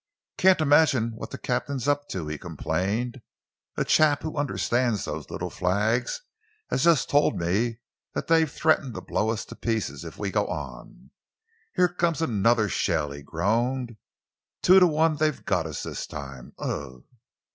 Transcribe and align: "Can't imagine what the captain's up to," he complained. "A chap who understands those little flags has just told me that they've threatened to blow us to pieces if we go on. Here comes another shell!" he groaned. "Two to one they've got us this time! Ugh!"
"Can't 0.37 0.61
imagine 0.61 1.11
what 1.11 1.29
the 1.29 1.37
captain's 1.37 1.87
up 1.87 2.09
to," 2.09 2.25
he 2.27 2.39
complained. 2.39 3.21
"A 3.77 3.85
chap 3.85 4.23
who 4.23 4.35
understands 4.35 5.05
those 5.05 5.29
little 5.29 5.51
flags 5.51 6.23
has 6.71 6.85
just 6.85 7.07
told 7.07 7.37
me 7.39 7.77
that 8.15 8.25
they've 8.25 8.51
threatened 8.51 8.95
to 8.95 9.01
blow 9.01 9.29
us 9.29 9.45
to 9.45 9.55
pieces 9.55 10.03
if 10.03 10.17
we 10.17 10.31
go 10.31 10.47
on. 10.47 11.11
Here 11.75 11.87
comes 11.87 12.19
another 12.19 12.67
shell!" 12.67 13.11
he 13.11 13.21
groaned. 13.21 13.95
"Two 14.63 14.79
to 14.79 14.87
one 14.87 15.17
they've 15.17 15.45
got 15.45 15.67
us 15.67 15.83
this 15.83 16.07
time! 16.07 16.53
Ugh!" 16.57 17.03